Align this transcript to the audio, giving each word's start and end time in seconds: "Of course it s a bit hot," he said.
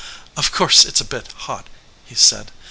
"Of 0.35 0.51
course 0.51 0.83
it 0.83 0.95
s 0.95 1.01
a 1.01 1.05
bit 1.05 1.31
hot," 1.43 1.67
he 2.05 2.15
said. 2.15 2.51